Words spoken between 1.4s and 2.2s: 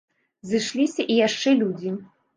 людзі.